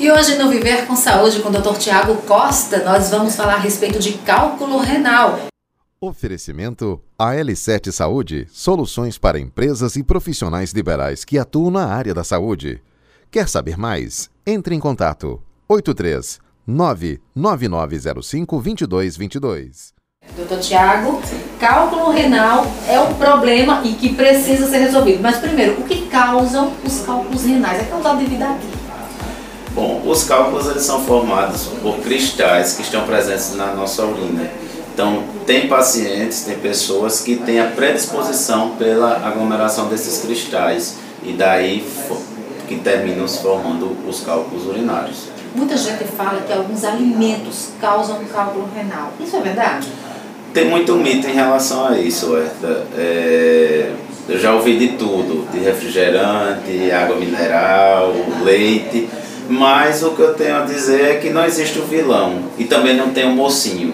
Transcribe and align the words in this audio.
E 0.00 0.10
hoje 0.10 0.36
no 0.38 0.48
Viver 0.48 0.86
com 0.86 0.96
Saúde 0.96 1.40
com 1.40 1.50
o 1.50 1.52
Dr. 1.52 1.76
Tiago 1.76 2.16
Costa, 2.22 2.82
nós 2.82 3.10
vamos 3.10 3.36
falar 3.36 3.56
a 3.56 3.58
respeito 3.58 3.98
de 3.98 4.14
cálculo 4.14 4.78
renal. 4.78 5.38
Oferecimento 6.00 6.98
AL7 7.18 7.92
Saúde, 7.92 8.48
soluções 8.50 9.18
para 9.18 9.38
empresas 9.38 9.96
e 9.96 10.02
profissionais 10.02 10.72
liberais 10.72 11.22
que 11.22 11.38
atuam 11.38 11.70
na 11.70 11.84
área 11.84 12.14
da 12.14 12.24
saúde. 12.24 12.82
Quer 13.30 13.46
saber 13.46 13.76
mais? 13.76 14.30
Entre 14.46 14.74
em 14.74 14.80
contato 14.80 15.38
83 15.68 16.40
99905 16.66 18.56
2222. 18.56 19.92
Doutor 20.34 20.60
Tiago, 20.60 21.20
cálculo 21.58 22.10
renal 22.10 22.64
é 22.88 22.98
um 22.98 23.12
problema 23.16 23.82
e 23.84 23.92
que 23.92 24.14
precisa 24.14 24.66
ser 24.66 24.78
resolvido. 24.78 25.20
Mas 25.20 25.36
primeiro, 25.36 25.78
o 25.78 25.84
que 25.84 26.06
causam 26.06 26.72
os 26.86 27.02
cálculos 27.02 27.44
renais? 27.44 27.82
É 27.82 27.84
causado 27.84 28.16
devido 28.16 28.44
a 28.44 28.54
quê? 28.54 28.79
Bom, 29.80 30.02
os 30.04 30.24
cálculos 30.24 30.68
eles 30.68 30.82
são 30.82 31.02
formados 31.04 31.68
por 31.80 31.96
cristais 32.00 32.74
que 32.74 32.82
estão 32.82 33.04
presentes 33.04 33.54
na 33.54 33.72
nossa 33.72 34.04
urina. 34.04 34.46
Então, 34.92 35.22
tem 35.46 35.68
pacientes, 35.68 36.42
tem 36.42 36.58
pessoas 36.58 37.22
que 37.22 37.36
têm 37.36 37.58
a 37.58 37.64
predisposição 37.64 38.72
pela 38.78 39.26
aglomeração 39.26 39.88
desses 39.88 40.20
cristais 40.20 40.98
e 41.22 41.32
daí 41.32 41.82
que 42.68 42.76
terminam 42.76 43.26
se 43.26 43.38
formando 43.38 43.96
os 44.06 44.20
cálculos 44.20 44.66
urinários. 44.66 45.28
Muita 45.54 45.78
gente 45.78 46.04
fala 46.04 46.42
que 46.42 46.52
alguns 46.52 46.84
alimentos 46.84 47.70
causam 47.80 48.22
cálculo 48.26 48.68
renal. 48.76 49.14
Isso 49.18 49.34
é 49.36 49.40
verdade? 49.40 49.88
Tem 50.52 50.68
muito 50.68 50.94
mito 50.96 51.26
em 51.26 51.32
relação 51.32 51.86
a 51.86 51.98
isso, 51.98 52.36
Herta. 52.36 52.86
É, 52.98 53.92
eu 54.28 54.38
já 54.38 54.52
ouvi 54.52 54.76
de 54.76 54.88
tudo, 54.98 55.50
de 55.50 55.58
refrigerante, 55.60 56.90
água 56.92 57.16
mineral, 57.16 58.12
leite. 58.44 59.08
Mas 59.50 60.00
o 60.04 60.12
que 60.12 60.22
eu 60.22 60.32
tenho 60.34 60.58
a 60.58 60.60
dizer 60.60 61.04
é 61.04 61.14
que 61.16 61.30
não 61.30 61.44
existe 61.44 61.76
o 61.80 61.82
vilão 61.82 62.44
e 62.56 62.66
também 62.66 62.96
não 62.96 63.10
tem 63.10 63.26
o 63.26 63.34
mocinho 63.34 63.92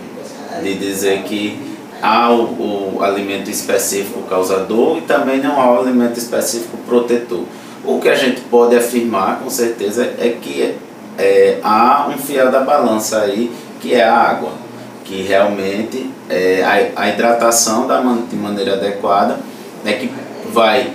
de 0.62 0.74
dizer 0.74 1.22
que 1.22 1.58
há 2.02 2.30
o, 2.30 2.96
o 2.96 3.02
alimento 3.02 3.50
específico 3.50 4.20
causador 4.28 4.98
e 4.98 5.00
também 5.00 5.40
não 5.40 5.58
há 5.58 5.72
o 5.72 5.80
alimento 5.80 6.18
específico 6.18 6.76
protetor. 6.86 7.44
O 7.82 7.98
que 7.98 8.10
a 8.10 8.14
gente 8.14 8.42
pode 8.42 8.76
afirmar 8.76 9.38
com 9.38 9.48
certeza 9.48 10.04
é 10.18 10.36
que 10.38 10.74
é, 11.16 11.58
há 11.64 12.06
um 12.06 12.18
fiel 12.18 12.50
da 12.50 12.60
balança 12.60 13.20
aí 13.20 13.50
que 13.80 13.94
é 13.94 14.04
a 14.04 14.14
água, 14.14 14.52
que 15.06 15.22
realmente 15.22 16.10
é, 16.28 16.62
a, 16.62 17.00
a 17.00 17.08
hidratação 17.08 17.86
da, 17.86 18.02
de 18.02 18.36
maneira 18.36 18.74
adequada 18.74 19.38
é 19.86 19.94
que 19.94 20.10
vai 20.52 20.92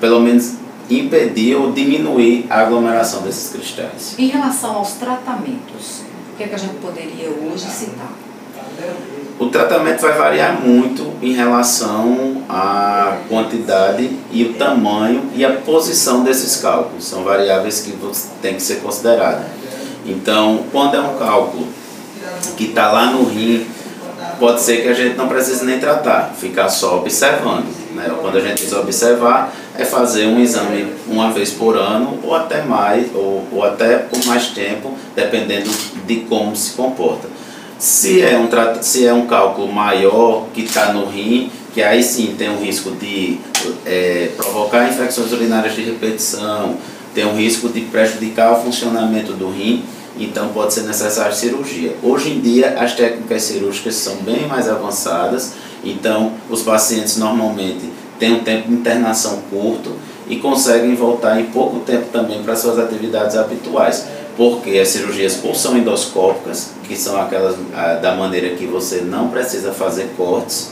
pelo 0.00 0.18
menos 0.20 0.54
impedir 0.90 1.56
ou 1.56 1.72
diminuir 1.72 2.46
a 2.48 2.60
aglomeração 2.60 3.22
desses 3.22 3.50
cristais. 3.50 4.14
Em 4.18 4.28
relação 4.28 4.76
aos 4.76 4.92
tratamentos, 4.92 6.02
o 6.32 6.36
que, 6.36 6.44
é 6.44 6.48
que 6.48 6.54
a 6.54 6.58
gente 6.58 6.74
poderia 6.76 7.28
hoje 7.30 7.66
citar? 7.66 8.12
O 9.38 9.46
tratamento 9.46 10.00
vai 10.00 10.12
variar 10.12 10.60
muito 10.60 11.12
em 11.22 11.32
relação 11.32 12.42
à 12.48 13.18
quantidade 13.28 14.10
e 14.32 14.44
o 14.44 14.54
tamanho 14.54 15.30
e 15.34 15.44
a 15.44 15.52
posição 15.52 16.24
desses 16.24 16.56
cálculos. 16.56 17.04
São 17.04 17.22
variáveis 17.22 17.80
que 17.80 17.96
tem 18.42 18.54
que 18.54 18.62
ser 18.62 18.76
consideradas. 18.76 19.46
Então, 20.04 20.64
quando 20.72 20.96
é 20.96 21.00
um 21.00 21.16
cálculo 21.16 21.66
que 22.56 22.64
está 22.64 22.90
lá 22.90 23.06
no 23.06 23.24
rim, 23.24 23.66
pode 24.38 24.60
ser 24.60 24.82
que 24.82 24.88
a 24.88 24.94
gente 24.94 25.16
não 25.16 25.28
precise 25.28 25.64
nem 25.64 25.78
tratar, 25.78 26.34
ficar 26.38 26.68
só 26.68 26.98
observando. 26.98 27.66
Né? 27.94 28.10
Quando 28.20 28.36
a 28.36 28.40
gente 28.40 28.62
diz 28.62 28.72
observar, 28.72 29.52
é 29.76 29.84
fazer 29.84 30.26
um 30.26 30.40
exame 30.40 30.92
uma 31.06 31.30
vez 31.30 31.50
por 31.50 31.76
ano 31.76 32.18
ou 32.22 32.34
até 32.34 32.62
mais, 32.62 33.08
ou, 33.14 33.46
ou 33.52 33.64
até 33.64 33.98
por 33.98 34.24
mais 34.26 34.48
tempo, 34.48 34.94
dependendo 35.14 35.70
de 36.06 36.16
como 36.20 36.54
se 36.56 36.72
comporta. 36.72 37.28
Se 37.78 38.22
é 38.22 38.36
um, 38.36 38.48
se 38.82 39.06
é 39.06 39.12
um 39.12 39.26
cálculo 39.26 39.72
maior 39.72 40.46
que 40.52 40.62
está 40.62 40.92
no 40.92 41.06
rim, 41.06 41.50
que 41.72 41.82
aí 41.82 42.02
sim 42.02 42.34
tem 42.36 42.50
um 42.50 42.58
risco 42.58 42.90
de 42.92 43.38
é, 43.86 44.30
provocar 44.36 44.88
infecções 44.88 45.30
urinárias 45.32 45.74
de 45.74 45.82
repetição, 45.82 46.76
tem 47.14 47.24
um 47.24 47.36
risco 47.36 47.68
de 47.68 47.82
prejudicar 47.82 48.52
o 48.52 48.62
funcionamento 48.62 49.32
do 49.32 49.50
rim, 49.50 49.84
então 50.18 50.48
pode 50.48 50.74
ser 50.74 50.82
necessária 50.82 51.32
cirurgia. 51.32 51.94
Hoje 52.02 52.30
em 52.30 52.40
dia 52.40 52.78
as 52.78 52.94
técnicas 52.94 53.42
cirúrgicas 53.42 53.94
são 53.94 54.16
bem 54.16 54.46
mais 54.46 54.68
avançadas, 54.68 55.52
então 55.84 56.32
os 56.50 56.62
pacientes 56.62 57.16
normalmente 57.16 57.88
têm 58.18 58.34
um 58.34 58.40
tempo 58.40 58.68
de 58.68 58.74
internação 58.74 59.42
curto 59.50 59.92
e 60.28 60.36
conseguem 60.36 60.94
voltar 60.94 61.40
em 61.40 61.46
pouco 61.46 61.80
tempo 61.80 62.06
também 62.12 62.42
para 62.42 62.56
suas 62.56 62.78
atividades 62.78 63.36
habituais, 63.36 64.06
porque 64.36 64.78
as 64.78 64.88
cirurgias 64.88 65.40
ou 65.42 65.54
são 65.54 65.76
endoscópicas, 65.76 66.70
que 66.86 66.96
são 66.96 67.20
aquelas 67.20 67.56
da 68.02 68.14
maneira 68.14 68.54
que 68.56 68.66
você 68.66 69.00
não 69.00 69.28
precisa 69.28 69.72
fazer 69.72 70.10
cortes, 70.16 70.70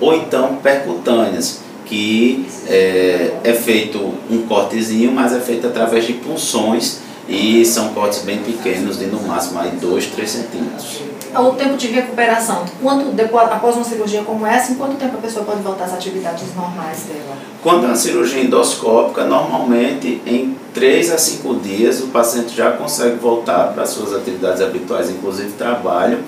ou 0.00 0.14
então 0.14 0.56
percutâneas, 0.56 1.60
que 1.84 2.46
é, 2.66 3.32
é 3.44 3.52
feito 3.52 3.98
um 4.30 4.46
cortezinho, 4.48 5.12
mas 5.12 5.34
é 5.34 5.40
feito 5.40 5.66
através 5.66 6.06
de 6.06 6.14
punções 6.14 7.00
e 7.28 7.64
são 7.64 7.94
cortes 7.94 8.22
bem 8.22 8.38
pequenos, 8.38 8.98
de 8.98 9.06
no 9.06 9.22
máximo 9.22 9.60
aí 9.60 9.70
2, 9.72 10.06
3 10.06 10.30
centímetros. 10.30 11.00
O 11.36 11.50
tempo 11.52 11.76
de 11.76 11.88
recuperação, 11.88 12.64
quanto 12.80 13.10
depois, 13.10 13.50
após 13.50 13.74
uma 13.74 13.84
cirurgia 13.84 14.22
como 14.22 14.46
essa, 14.46 14.70
em 14.70 14.76
quanto 14.76 14.94
tempo 14.96 15.16
a 15.16 15.20
pessoa 15.20 15.44
pode 15.44 15.62
voltar 15.62 15.84
às 15.84 15.94
atividades 15.94 16.54
normais 16.54 17.00
dela? 17.04 17.36
Quando 17.60 17.84
é 17.84 17.86
uma 17.88 17.96
cirurgia 17.96 18.40
endoscópica, 18.40 19.24
normalmente 19.24 20.22
em 20.24 20.56
3 20.72 21.12
a 21.12 21.18
5 21.18 21.56
dias 21.56 22.00
o 22.00 22.08
paciente 22.08 22.54
já 22.54 22.70
consegue 22.72 23.16
voltar 23.16 23.72
para 23.72 23.82
as 23.82 23.90
suas 23.90 24.14
atividades 24.14 24.62
habituais, 24.62 25.10
inclusive 25.10 25.50
trabalho. 25.52 26.20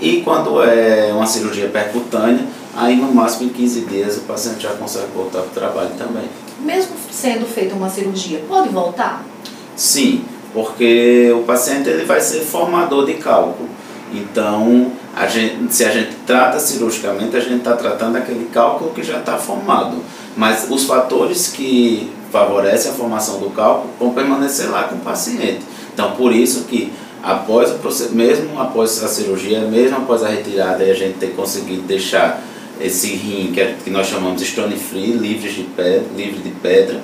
E 0.00 0.20
quando 0.20 0.62
é 0.62 1.12
uma 1.12 1.26
cirurgia 1.26 1.68
percutânea, 1.68 2.44
aí 2.76 2.94
no 2.94 3.12
máximo 3.12 3.50
em 3.50 3.52
15 3.52 3.80
dias 3.86 4.16
o 4.18 4.20
paciente 4.20 4.62
já 4.62 4.70
consegue 4.74 5.08
voltar 5.14 5.40
para 5.40 5.48
o 5.48 5.54
trabalho 5.54 5.90
também. 5.98 6.28
Mesmo 6.60 6.92
sendo 7.10 7.44
feita 7.44 7.74
uma 7.74 7.90
cirurgia, 7.90 8.44
pode 8.48 8.68
voltar? 8.68 9.24
Sim, 9.74 10.24
porque 10.54 11.34
o 11.36 11.42
paciente 11.42 11.88
ele 11.88 12.04
vai 12.04 12.20
ser 12.20 12.40
formador 12.40 13.04
de 13.04 13.14
cálculo. 13.14 13.68
Então, 14.14 14.92
a 15.14 15.26
gente, 15.26 15.74
se 15.74 15.84
a 15.84 15.90
gente 15.90 16.14
trata 16.24 16.60
cirurgicamente, 16.60 17.36
a 17.36 17.40
gente 17.40 17.56
está 17.56 17.74
tratando 17.74 18.16
aquele 18.16 18.46
cálculo 18.46 18.92
que 18.94 19.02
já 19.02 19.18
está 19.18 19.36
formado. 19.36 19.96
Mas 20.36 20.68
os 20.70 20.84
fatores 20.84 21.48
que 21.48 22.12
favorecem 22.30 22.92
a 22.92 22.94
formação 22.94 23.40
do 23.40 23.50
cálculo 23.50 23.92
vão 23.98 24.14
permanecer 24.14 24.70
lá 24.70 24.84
com 24.84 24.94
o 24.94 25.00
paciente. 25.00 25.62
Então, 25.92 26.12
por 26.12 26.32
isso 26.32 26.64
que 26.64 26.92
após 27.22 27.70
o 27.70 28.14
mesmo 28.14 28.60
após 28.60 29.02
a 29.02 29.08
cirurgia, 29.08 29.60
mesmo 29.62 29.96
após 29.96 30.22
a 30.22 30.28
retirada, 30.28 30.84
a 30.84 30.94
gente 30.94 31.18
ter 31.18 31.34
conseguido 31.34 31.82
deixar 31.82 32.40
esse 32.80 33.08
rim 33.14 33.50
que, 33.52 33.60
é, 33.60 33.76
que 33.82 33.90
nós 33.90 34.06
chamamos 34.06 34.40
de 34.40 34.46
stone 34.46 34.76
free, 34.76 35.12
livre 35.12 35.50
de 35.50 35.62
pedra, 35.62 36.04
livre 36.16 36.40
de 36.40 36.50
pedra 36.50 37.00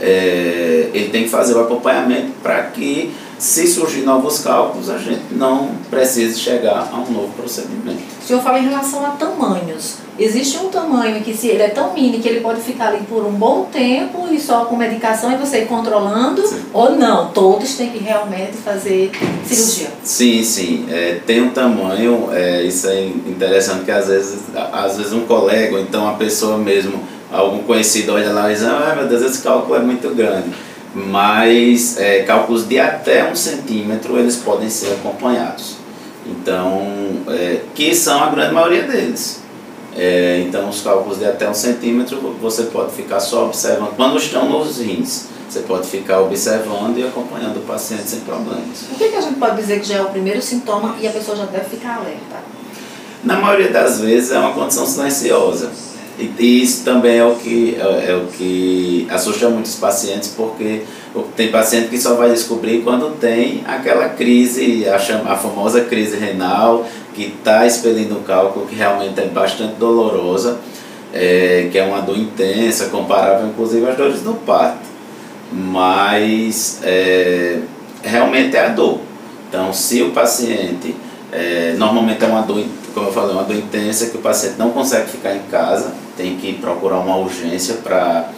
é, 0.00 0.90
ele 0.92 1.08
tem 1.10 1.24
que 1.24 1.28
fazer 1.28 1.54
o 1.54 1.60
acompanhamento 1.60 2.32
para 2.42 2.62
que, 2.64 3.12
se 3.38 3.66
surgir 3.66 4.02
novos 4.02 4.38
cálculos, 4.38 4.88
a 4.88 4.98
gente 4.98 5.22
não 5.32 5.70
precise 5.90 6.38
chegar 6.38 6.88
a 6.92 6.96
um 6.96 7.12
novo 7.12 7.32
procedimento. 7.34 8.02
O 8.22 8.26
senhor 8.26 8.42
fala 8.42 8.58
em 8.58 8.68
relação 8.68 9.04
a 9.04 9.10
tamanhos. 9.10 9.96
Existe 10.18 10.58
um 10.58 10.68
tamanho 10.68 11.22
que, 11.22 11.34
se 11.34 11.48
ele 11.48 11.62
é 11.62 11.68
tão 11.68 11.92
mini 11.92 12.20
que 12.20 12.28
ele 12.28 12.40
pode 12.40 12.60
ficar 12.60 12.88
ali 12.88 13.04
por 13.04 13.26
um 13.26 13.32
bom 13.32 13.64
tempo 13.64 14.28
e 14.30 14.38
só 14.38 14.64
com 14.64 14.76
medicação 14.76 15.32
e 15.32 15.36
você 15.36 15.62
ir 15.62 15.66
controlando, 15.66 16.46
sim. 16.46 16.62
ou 16.72 16.96
não? 16.96 17.32
Todos 17.32 17.74
têm 17.74 17.90
que 17.90 17.98
realmente 17.98 18.52
fazer 18.52 19.10
cirurgia? 19.44 19.88
Sim, 20.04 20.44
sim. 20.44 20.86
É, 20.88 21.20
tem 21.26 21.42
um 21.42 21.50
tamanho, 21.50 22.28
é, 22.32 22.62
isso 22.62 22.86
é 22.86 23.04
interessante 23.04 23.84
que 23.84 23.90
às 23.90 24.06
vezes, 24.06 24.38
às 24.72 24.96
vezes 24.96 25.12
um 25.12 25.26
colega, 25.26 25.74
ou 25.74 25.82
então 25.82 26.08
a 26.08 26.12
pessoa 26.12 26.56
mesmo 26.56 27.02
algum 27.34 27.64
conhecido 27.64 28.12
olha 28.12 28.32
lá 28.32 28.50
e 28.50 28.54
diz, 28.54 28.64
ah, 28.64 28.94
meu 28.96 29.08
Deus, 29.08 29.22
esse 29.22 29.42
cálculo 29.42 29.74
é 29.74 29.80
muito 29.80 30.14
grande. 30.14 30.50
Mas 30.94 31.98
é, 31.98 32.22
cálculos 32.22 32.68
de 32.68 32.78
até 32.78 33.28
um 33.28 33.34
centímetro 33.34 34.16
eles 34.16 34.36
podem 34.36 34.70
ser 34.70 34.92
acompanhados. 34.92 35.76
Então, 36.24 36.80
é, 37.28 37.62
que 37.74 37.94
são 37.94 38.22
a 38.22 38.30
grande 38.30 38.54
maioria 38.54 38.84
deles. 38.84 39.42
É, 39.96 40.44
então, 40.46 40.68
os 40.68 40.80
cálculos 40.80 41.18
de 41.18 41.24
até 41.24 41.48
um 41.48 41.54
centímetro 41.54 42.36
você 42.40 42.64
pode 42.64 42.92
ficar 42.92 43.18
só 43.18 43.46
observando. 43.46 43.96
Quando 43.96 44.16
estão 44.16 44.48
nos 44.48 44.78
rins, 44.78 45.26
você 45.48 45.60
pode 45.60 45.88
ficar 45.88 46.20
observando 46.20 46.98
e 46.98 47.02
acompanhando 47.04 47.58
o 47.58 47.62
paciente 47.62 48.08
sem 48.08 48.20
problemas. 48.20 48.82
O 48.92 48.94
que, 48.94 49.08
que 49.08 49.16
a 49.16 49.20
gente 49.20 49.38
pode 49.38 49.56
dizer 49.56 49.80
que 49.80 49.86
já 49.86 49.96
é 49.96 50.02
o 50.02 50.10
primeiro 50.10 50.40
sintoma 50.40 50.96
e 51.00 51.06
a 51.06 51.10
pessoa 51.10 51.36
já 51.36 51.46
deve 51.46 51.64
ficar 51.64 51.96
alerta? 51.96 52.54
Na 53.24 53.38
maioria 53.38 53.70
das 53.70 54.00
vezes 54.00 54.30
é 54.30 54.38
uma 54.38 54.52
condição 54.52 54.86
silenciosa 54.86 55.93
e 56.18 56.62
isso 56.62 56.84
também 56.84 57.18
é 57.18 57.24
o 57.24 57.34
que, 57.34 57.76
é, 57.76 58.10
é, 58.10 58.14
o 58.14 58.26
que 58.26 59.06
assusta 59.10 59.48
muitos 59.48 59.74
pacientes, 59.76 60.32
porque 60.36 60.82
tem 61.36 61.50
paciente 61.50 61.88
que 61.88 61.98
só 61.98 62.14
vai 62.14 62.30
descobrir 62.30 62.82
quando 62.82 63.18
tem 63.18 63.62
aquela 63.66 64.08
crise, 64.10 64.88
a, 64.88 64.98
chama, 64.98 65.32
a 65.32 65.36
famosa 65.36 65.82
crise 65.82 66.16
renal, 66.16 66.86
que 67.14 67.34
está 67.36 67.66
expelindo 67.66 68.16
o 68.16 68.20
cálculo, 68.20 68.66
que 68.66 68.76
realmente 68.76 69.20
é 69.20 69.26
bastante 69.26 69.74
dolorosa, 69.74 70.58
é, 71.12 71.68
que 71.70 71.78
é 71.78 71.84
uma 71.84 72.00
dor 72.00 72.16
intensa, 72.16 72.86
comparável 72.86 73.48
inclusive 73.48 73.84
às 73.88 73.96
dores 73.96 74.20
do 74.20 74.34
parto. 74.34 74.94
Mas 75.52 76.80
é, 76.82 77.58
realmente 78.02 78.56
é 78.56 78.66
a 78.66 78.68
dor. 78.68 79.00
Então, 79.48 79.72
se 79.72 80.02
o 80.02 80.10
paciente, 80.10 80.94
é, 81.32 81.74
normalmente 81.76 82.24
é 82.24 82.26
uma 82.26 82.42
dor, 82.42 82.64
como 82.92 83.08
eu 83.08 83.12
falei, 83.12 83.32
uma 83.32 83.44
dor 83.44 83.56
intensa 83.56 84.06
que 84.06 84.16
o 84.16 84.20
paciente 84.20 84.56
não 84.58 84.70
consegue 84.70 85.08
ficar 85.10 85.34
em 85.34 85.42
casa, 85.50 86.03
tem 86.16 86.36
que 86.36 86.54
procurar 86.54 86.98
uma 86.98 87.16
urgência 87.16 87.76
para 87.76 88.30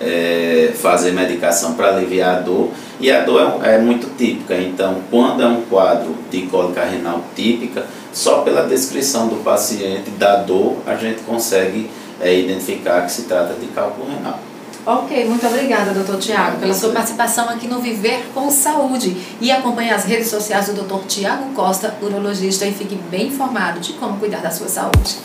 é, 0.00 0.72
fazer 0.74 1.12
medicação 1.12 1.74
para 1.74 1.88
aliviar 1.88 2.36
a 2.36 2.40
dor. 2.40 2.70
E 3.00 3.10
a 3.10 3.24
dor 3.24 3.60
é, 3.62 3.74
é, 3.74 3.78
muito 3.78 4.16
típica, 4.16 4.56
então, 4.56 5.02
quando 5.10 5.42
é 5.42 5.46
um 5.46 5.62
quadro 5.62 6.14
de 6.30 6.42
cólica 6.42 6.84
renal 6.84 7.24
típica, 7.34 7.84
só 8.12 8.42
pela 8.42 8.62
descrição 8.62 9.28
do 9.28 9.42
paciente 9.42 10.10
da 10.10 10.36
dor, 10.36 10.76
a 10.86 10.94
gente 10.94 11.22
consegue 11.22 11.90
é, 12.20 12.38
identificar 12.38 13.02
que 13.02 13.12
se 13.12 13.22
trata 13.22 13.54
de 13.54 13.66
cálculo 13.68 14.08
renal. 14.08 14.38
Ok, 14.84 15.24
muito 15.26 15.46
obrigada, 15.46 15.92
doutor 15.92 16.18
Tiago, 16.18 16.58
pela 16.58 16.74
sua 16.74 16.90
participação 16.90 17.48
aqui 17.48 17.68
no 17.68 17.80
Viver 17.80 18.24
com 18.34 18.50
Saúde. 18.50 19.16
E 19.40 19.48
acompanhe 19.48 19.90
as 19.90 20.04
redes 20.04 20.28
sociais 20.28 20.66
do 20.66 20.72
doutor 20.72 21.04
Tiago 21.06 21.52
Costa, 21.54 21.94
urologista, 22.02 22.66
e 22.66 22.72
fique 22.72 22.96
bem 23.08 23.28
informado 23.28 23.78
de 23.78 23.92
como 23.92 24.18
cuidar 24.18 24.40
da 24.40 24.50
sua 24.50 24.68
saúde. 24.68 25.18